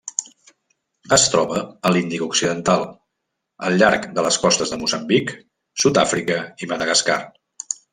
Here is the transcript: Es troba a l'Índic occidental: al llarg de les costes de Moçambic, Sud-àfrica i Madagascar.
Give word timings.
Es 1.17 1.25
troba 1.33 1.59
a 1.89 1.91
l'Índic 1.97 2.23
occidental: 2.29 2.87
al 3.69 3.79
llarg 3.83 4.11
de 4.19 4.27
les 4.29 4.43
costes 4.49 4.75
de 4.77 4.83
Moçambic, 4.85 5.39
Sud-àfrica 5.87 6.45
i 6.67 6.75
Madagascar. 6.77 7.25